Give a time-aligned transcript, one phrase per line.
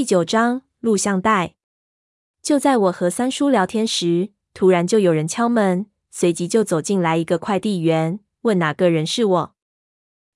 [0.00, 1.56] 第九章录像带。
[2.40, 9.54] 就在我和三叔聊天时，突然就有人敲门，随即就走进来一个快递员，问哪个人是我。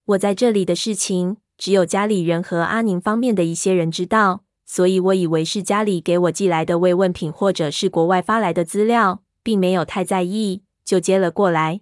[0.05, 11.81] 我在这里的事情，只有家里人和阿宁方面的一些人知道，所以我以为是家里给我寄来的慰问品，或者是国外发来的资料，并没有太在意，就接了过来。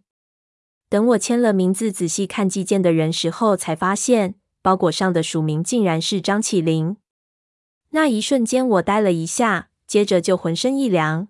[0.89, 6.99] 等我签了名字，仔细看寄件的人时候，才发现包裹上的署名竟然是张起灵。
[7.95, 11.29] 那一瞬间，我呆了一下，接着就浑身一凉。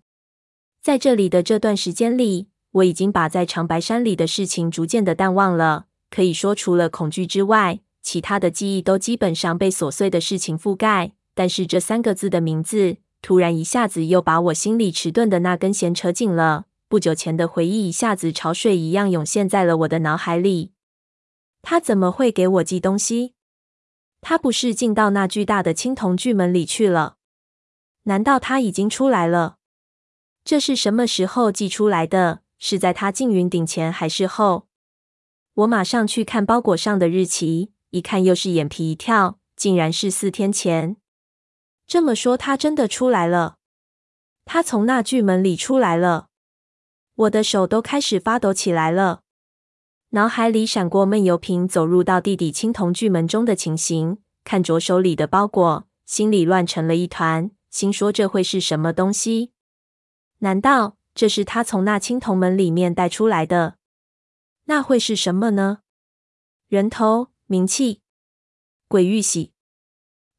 [0.81, 5.87] 在这里的这段时间里，我已经把在长白山里的事情逐渐的淡忘了。
[6.09, 11.13] 可以说，除了恐惧之外，其他的记忆都基本上被琐碎的事情覆盖。
[11.35, 16.67] 但是这三个字的名字，突然一下子又把我心里迟钝的那根弦扯紧了。
[16.89, 20.71] 不久前的回忆一下子潮水一样涌现在了我的脑海里。
[21.61, 23.35] 他怎么会给我寄东西？
[24.23, 27.17] 他不是进到那巨大的青铜巨门里去了？
[28.05, 29.57] 难道他已经出来了？
[30.45, 32.43] 这是什么时候寄出来的？
[32.59, 34.69] 是在他进云顶前还是后？
[35.55, 40.97] 我马上去看包裹上的日期，一看又是眼皮一跳，竟然是四天前。
[41.89, 43.57] 这么说，他真的出来了？
[44.45, 46.29] 他从那巨门里出来了？
[47.17, 49.22] 我的手都开始发抖起来了，
[50.15, 59.53] 脑海里闪过闷油瓶走入到地底青铜巨门中的情形，看着手里的包裹，心里乱成了一团，心说这会是什么东西？
[60.41, 63.77] 难道这是他从那青铜门里面带出来的？
[64.67, 65.79] 那会是什么呢？
[66.69, 68.03] 人头、冥器、
[68.89, 69.53] 鬼玉玺，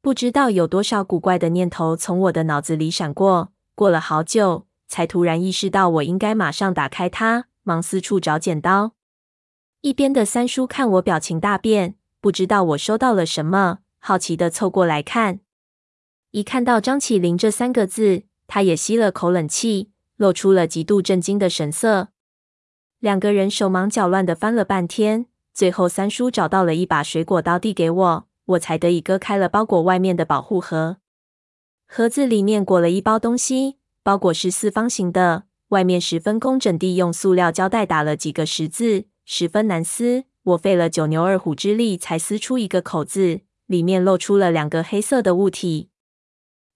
[0.00, 3.52] 不知道有多少古怪的念头从我的脑子里闪过。
[3.74, 8.92] 过了好久，才突然意识到我应该马上打开它，忙四处找剪刀。
[9.84, 15.40] 一边的三叔看我表情大变，不知道我收到了什么，好奇地凑过来看。
[16.30, 22.08] 一看到张起灵这三个字，他也吸了口冷气，露出了极度震惊的神色。
[22.98, 30.96] 两个人手忙脚乱地翻了半天，最后三叔找到了一把水果刀递给我，我才得以割开了包裹外面的保护盒。
[31.86, 40.24] 盒子里面裹了一包东西，包裹是四方形的，外面十分工整地用塑料胶带打了几个十字，十分难撕。
[40.42, 45.88] 我费了九牛二虎之力才撕出一个口子，里面露出了两个黑色的物体。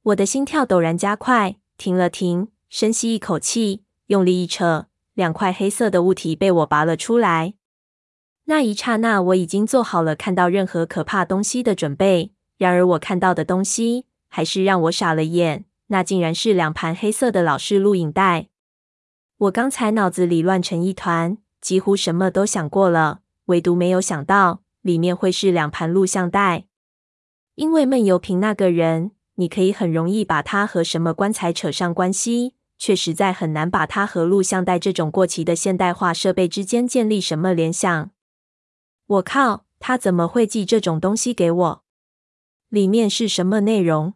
[0.02, 4.86] 我的心跳陡然加快，停了停，深吸一口气，用力一扯。
[5.12, 7.54] 两块黑色的物体被我拔了出来。
[8.44, 12.32] 那一刹那，我已经做好了看到任何可怕东西的准备。
[12.56, 15.66] 然而，我看到的东西还是让我傻了眼。
[15.88, 18.48] 那竟然是两盘黑色的老式录影带。
[19.36, 26.66] 我刚才脑子里乱成一团，几乎什么都想过了，唯独没有想到里面会是两盘录像带。
[27.54, 32.54] 因为闷油瓶那个人，你可以很容易把他和什么棺材扯上关系。
[32.80, 38.10] 却实在很难把他和录像带这种过期的现代化设备之间建立什么联想。
[39.04, 41.84] 我靠，他怎么会寄这种东西给我？
[42.68, 44.14] 里面是什么内容？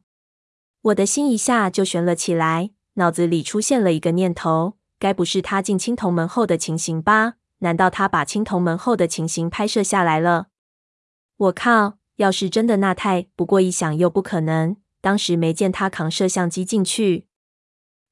[0.82, 7.34] 我的心一下就悬了起来，脑子里出现了一个念头：该不是他进青铜门后的情形吧？
[7.58, 10.46] 难道他把青铜门后的情形拍摄下来了？
[11.36, 13.26] 我靠，要是真的那太……
[13.34, 17.26] 不过一想又不可能，当时没见他扛摄像机进去。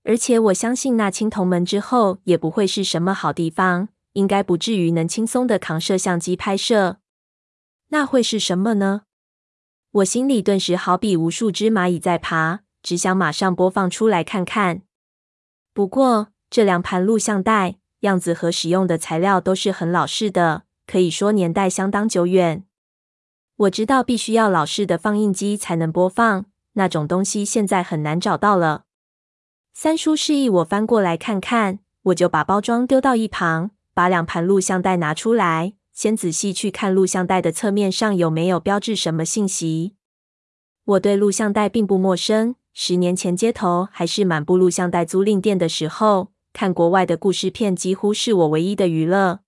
[0.03, 6.97] 而且我相信，那青铜门之后也不会是什么好地方，应该不至于能轻松的扛摄像机拍摄。
[7.91, 9.03] 那会是什么呢？
[9.93, 14.83] 我心里顿时好比无数只蚂蚁在爬，只想马上播放出来看看。
[15.73, 22.65] 不过这两盘录像带样子和使用的材料都是很老式的，可以说年代相当久远。
[23.57, 28.85] 我知道必须要老式的放映机才能播放，那种东西现在很难找到了。
[29.73, 39.95] 三叔示意我翻过来看看，我就把包装丢到一旁，把两盘录像带拿出来，先仔细去看录像带的侧面上有没有标志什么信息。
[40.85, 49.41] 我对录像带并不陌生，十年前街头还是满布录像带租赁店的时候，看国外的故事片几乎是我唯一的娱乐。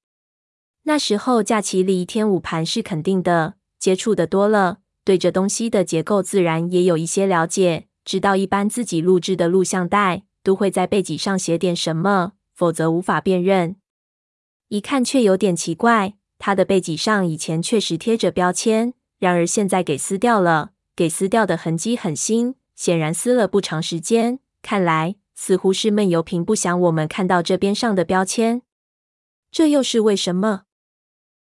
[0.85, 7.89] 那时候假期里一天五盘是肯定的，接触的多了，对这东西的结构自然也有一些了解。
[8.05, 13.77] 知道一般自己录制的录像带都会在背脊上写点什么，否则无法辨认。
[14.69, 24.41] 一看却有点奇怪，他的背脊上以前确实贴着标签，然而现在给撕掉了，给撕掉的痕迹很新，显然撕了不长时间。
[24.63, 28.63] 看来似乎是闷油瓶不想我们看到这边上的标签，
[29.51, 30.67] 这又是为什么？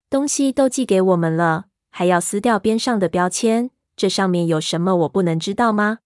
[0.09, 5.99] 东西都寄给我们了，还要撕掉边上的标签，这上面有什么我不能知道吗？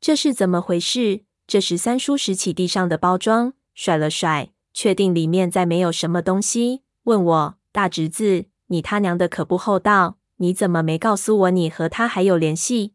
[0.00, 1.22] 这是怎么回事？
[1.46, 10.18] 这时，三叔拾起地上的包装，甩了甩，确定里面再没有什么东西，问我：“大侄子，你他娘的可不厚道！
[10.38, 12.94] 你怎么没告诉我你和他还有联系？”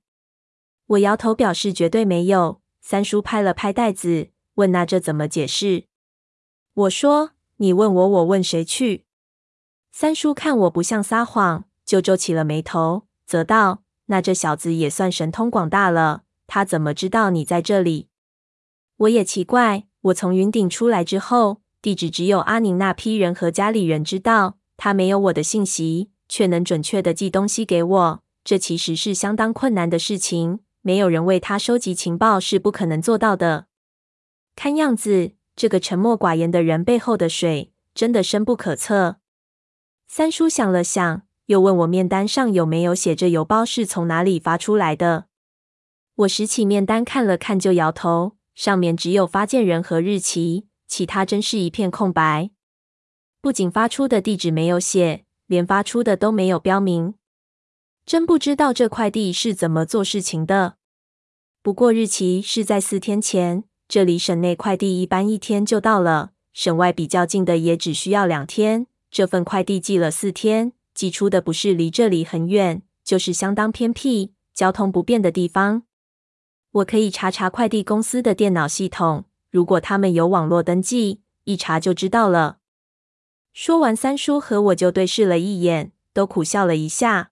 [0.87, 2.58] 我摇头表示绝对没有。
[2.81, 5.85] 三叔拍了拍袋子，问：“那这怎么解释？”
[6.73, 9.05] 我说：“你问我，我问谁去？”
[9.91, 18.07] 三叔看我不像撒谎，就皱起了眉头，责道：“那这小子也算神通广大了，他怎么知道你在这里？”
[18.97, 30.59] 我也奇怪，我从云顶出来之后，地址只有阿宁那批人和家里人知道，他没有我的信息，却能准确的寄东西给我，这其实是相当困难的事情。
[30.81, 33.67] 没有人为他收集情报是不可能做到的。
[34.55, 39.17] 看样子，这个沉默寡言的人背后的水真的深不可测。
[40.07, 45.25] 三叔想了想，又问我面单上有没有写着邮包是从哪里发出来的。
[46.15, 52.49] 我拾起面单看了看，就摇头，上面只有发件人和日期，其他真是一片空白。
[53.39, 57.13] 不仅发出的地址没有写，连发出的都没有标明。
[58.09, 60.77] 真不知道这快递是怎么做事情的。
[61.61, 68.87] 不过日期是在四天前，这里省内快递一般一天就到了，省外比较近的也只需要两天。
[69.11, 75.83] 这份快递寄了四天，寄出的不是离这里很远，就是相当偏僻、交通不便的地方。
[76.71, 82.57] 我可以查查快递公司的电脑系统，如果他们有网络登记，一查就知道了。
[83.53, 87.28] 说完，三叔和我就对视了一眼，都苦笑了一下。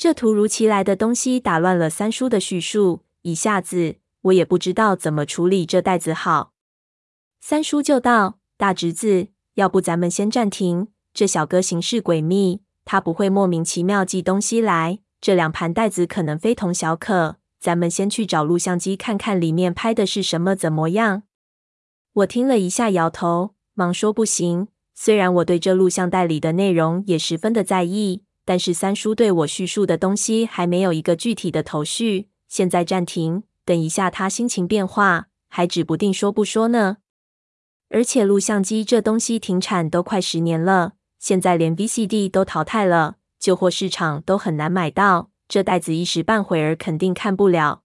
[0.00, 6.54] 这突如其来的东西打乱了三叔的叙述，一下子我也不知道怎么处理这袋子好。
[7.38, 10.88] 三叔就道：“大侄子，要不咱们先暂停。
[11.12, 15.00] 这小哥行事诡秘，他不会莫名其妙寄东西来。
[15.20, 21.24] 这两盘袋子可能非同小可，咱们先去找录像机看看里面拍的是什么怎么样。”
[22.14, 24.68] 我听了一下，摇头，忙说：“不行。
[24.94, 36.96] 虽然我对这录像带里的内容也十分的在意。”但是三叔对我叙述的东西还没有一个具体的头绪，现在暂停，等一下他心情变化，还指不定说不说呢。
[37.90, 47.82] 而且录像机这东西停产都快十年了，现在连 VCD 都淘汰了，旧货市场都很难买到，这袋子一时半会儿肯定看不了。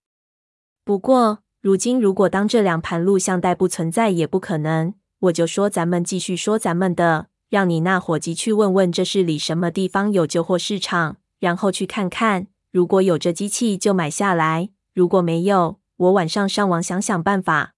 [0.83, 7.27] 不过如今如果当这两盘录像带不存在也不可能，我就说咱们继续说咱们的。
[7.49, 12.47] 让你那伙计去问问这市里什么地方有旧货市场，然后去看看。
[12.71, 17.73] 如果有这机器，就买下来；如果没有，我晚上上网想想办法。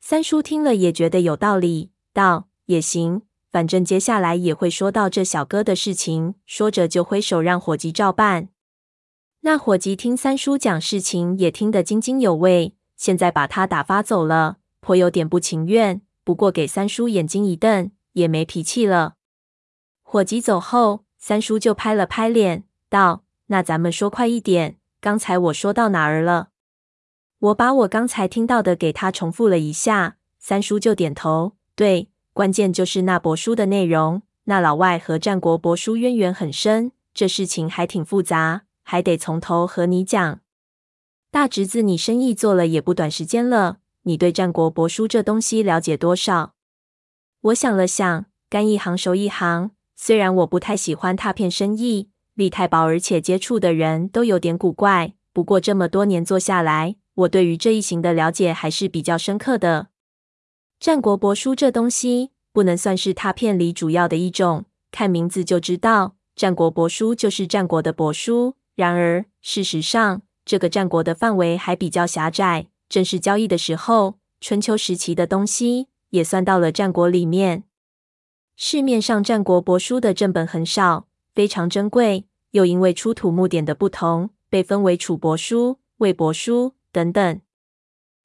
[0.00, 6.34] 三叔听了也觉得有道理，道也行，反正接下来也会说到这小哥的事情。
[6.46, 8.48] 说着就挥手让伙计照办。
[9.40, 16.02] 那伙计听三叔讲事情也听得津津有味，现在把他打发走了，颇有点不情愿。
[16.22, 17.90] 不过给三叔眼睛一瞪。
[18.14, 19.14] 也没脾气了。
[20.02, 24.78] 伙计走后，三叔就拍了拍脸，道：“那咱们说快一点。
[25.00, 26.48] 刚才我说到哪儿了？”
[27.38, 34.22] 我把我刚才听到的给他重复了一下，三叔就点头：“对，关键就是那帛书的内容。
[34.44, 40.40] 那老外和战国帛书渊源很深，这事情还挺复杂，还得从头和你讲。
[41.30, 46.53] 大侄子，你生意做了也不短时间了，你对战国帛书这东西了解多少？”
[47.44, 49.72] 我想了想，干一行熟一行。
[49.94, 55.12] 虽然我不太喜欢拓片生意，利太薄，而且接触的人都有点古怪。
[55.34, 59.88] 不过这么多年做下来，我对于这一行的了解还是比较深刻的。
[60.80, 68.54] 战国帛书这东西不能算是拓片里主要的一种，看名字就知道，战国帛书就是战国的帛书。
[68.74, 72.68] 然而事实上，这个战国的范围还比较狭窄。
[72.88, 75.88] 正式交易的时候，春秋时期的东西。
[76.14, 77.64] 也算到了战国里面。
[78.54, 87.40] 市面上战国帛书的正本很少，非常珍贵，又因为出土木点的不同，被分为楚帛书、魏帛书等等。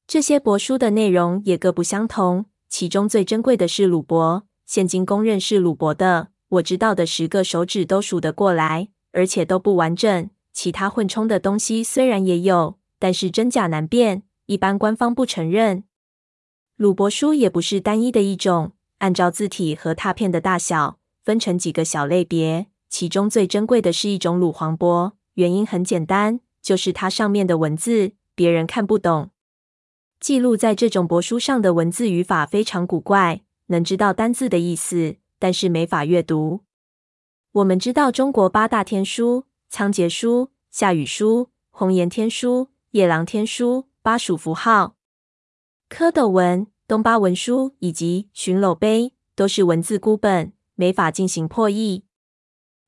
[0.05, 10.29] 这些帛书的内容也各不相同，其中最珍贵的是鲁帛，现今公认是鲁帛的，我知道的十个手指都数得过来，而且都不完整。
[10.53, 15.85] 其他混充的东西虽然也有，但是真假难辨，一般官方不承认。
[16.79, 22.67] 鲁帛书也不是单一的一种，按照字体和拓片的大小分成几个小类别。
[22.87, 29.31] 其中最珍贵的是一种鲁黄帛，原因很简单，就是它上面的文字别人看不懂。
[30.21, 36.61] 记录在这种帛书上的文字语法非常古怪，能知道单字的意思，但是没法阅读。
[37.51, 44.95] 我们知道中国八大天书：仓颉书、夏禹书、红岩天书、夜郎天书、巴蜀符号、
[45.89, 52.03] 蝌蚪文、东巴文书以及寻娄碑都是文字孤本，没法进行破译。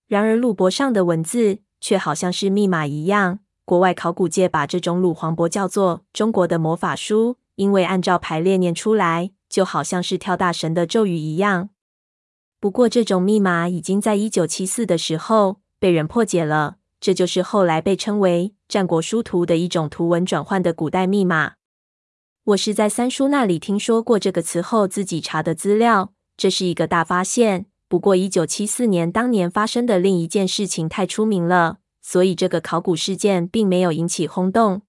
[0.07, 3.39] 然而鲁帛上的文字却好像是密码一样。
[3.65, 11.69] 国外考古界把这种鲁黄帛叫做“中国的魔法书”，因为按照排列念出来，就好像是跳大神的咒语一样。
[12.59, 16.77] 不过，这种密码已经在一九七四的时候被人破解了。
[16.99, 21.53] 这就是后来被称为“战国书图”的一种图文转换的古代密码。
[22.45, 26.11] 我是在三叔那里听说过这个词后，自己查的资料。
[26.35, 27.67] 这是一个大发现。
[27.87, 34.81] 不过，一九七四年当年发生的另一件事情太出名了，所以这个考古事件并没有引起轰动。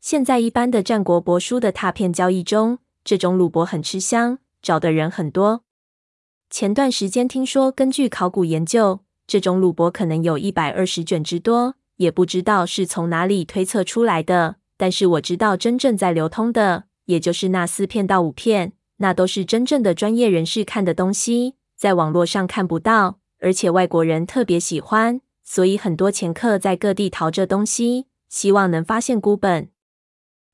[0.00, 5.64] 现在一般的战国帛书的拓片交易中，这种鲁帛很吃香，找的人很多。
[6.50, 14.59] 前段时间听说，根据考古研究，这种鲁帛可能有一百二十卷之多，也不知道是从哪里推测出来的。
[14.80, 29.68] 但是我知道，真正在流通的，也就是那四片到五片，那都是真正的专业人士看的东西，在网络上看不到，而且外国人特别喜欢，所以很多前客在各地淘这东西，希望能发现孤本。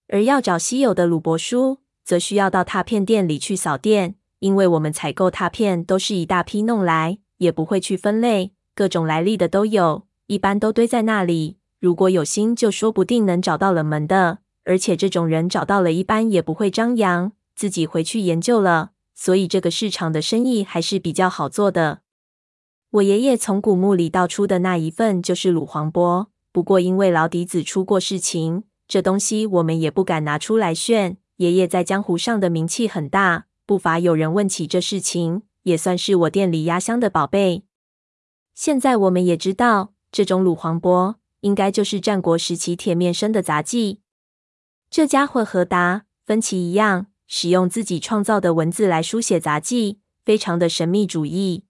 [0.08, 8.50] 而要找稀有的鲁伯书，则需要到拓片店里去扫店，因为我们采购拓片都是一大批弄来，也不会去分类。
[8.74, 11.58] 各种来历的都有，一般都堆在那里。
[11.78, 14.38] 如果有心，就说不定能找到冷门的。
[14.64, 18.90] 而且这种人找到了，一般也不会张扬，自己回去研究了。
[19.14, 22.00] 所以这个市场的生意还是比较好做的。
[22.90, 31.18] 我爷爷从古墓里盗出的那一份就是鲁黄波，不过因为老底子出过事情，这东西我们也不敢拿出来炫。
[31.36, 37.64] 爷爷在江湖上的名气很大，不乏有人问起这事情，也算是我店里压箱的宝贝。
[38.54, 44.00] 现在我们也知道，这种鲁黄波应该就是战国时期铁面生的杂技。
[44.90, 51.64] 这家伙和达芬奇一样，使用自己创造的文字来书写杂技，非常的神秘主义。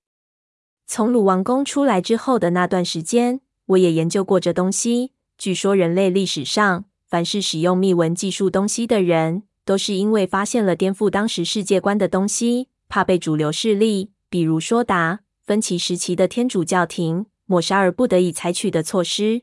[0.86, 5.12] 从鲁王宫出来之后的那段时间，我也研究过这东西。
[5.36, 15.20] 据说人类历史上，凡是使用密文记述东西的人，都是因为发现了颠覆当时世界观的东西，怕被主流势力，比如说达。
[15.44, 19.42] 芬奇时期的天主教廷抹杀而不得已采取的措施。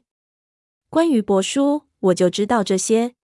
[0.93, 3.15] 关于帛书，我就知道这些。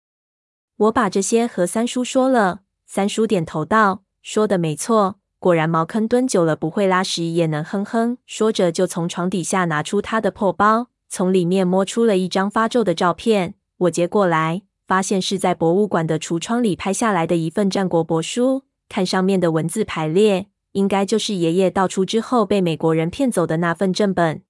[0.78, 13.56] 我把这些和三叔说了，三叔点头道：“说的没错，果然茅坑蹲久了不会拉屎也能哼哼。”说着就从床底下拿出他的破包，从里面摸出了一张发皱的照片。
[13.80, 20.46] 我接过来，发现是在博物馆的橱窗里拍下来的一份战国帛书，看上面的文字排列。
[20.72, 24.40] 应该就是爷爷盗出之后被美国人骗走的那份正本。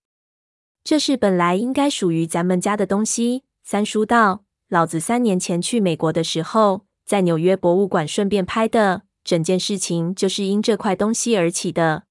[0.88, 3.44] 这是本来应该属于咱们家的东西。
[3.62, 12.04] 三叔道：“老子三年前去美国的时候，在纽约博物馆顺便拍的，整件事情就是因这块东西而起的。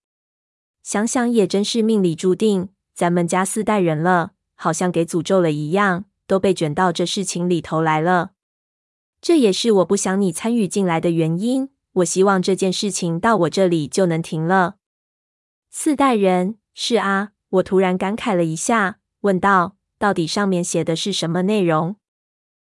[0.83, 8.33] 想想也真是命里注定，咱们家四代人了，好像给诅咒了一样，都被卷到这事情里头来了。
[9.19, 14.75] 这也是我不想你参与进来的原因。”我希望这件事情到我这里就能停了。
[15.71, 21.95] 四代人，是啊，我突然感慨了一下，问道：“到底上面写的是什么内容？”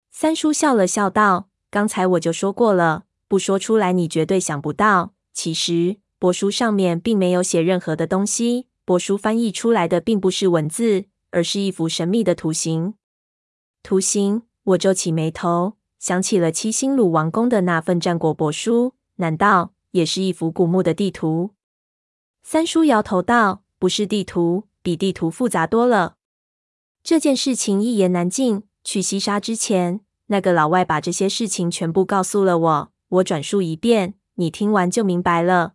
[0.09, 5.13] 三叔笑了笑道：“刚才我就说过了，不说出来你绝对想不到。
[5.33, 12.95] 其实帛书上面并没有写任何的东西，帛书翻译出来的并不是文字，而是一幅神秘的图形。
[13.83, 18.93] 图形，我皱起眉头，想起了七星鲁王宫的那份战国帛书。
[19.15, 21.51] 难道也是一幅古墓的地图？
[22.43, 26.17] 三叔摇头道：“不是地图，比地图复杂多了。
[27.01, 28.61] 这件事情一言难尽。
[28.83, 32.91] 去西沙之前，那个老外把这些事情全部告诉了我。
[33.09, 35.73] 我转述一遍，你听完就明白了。”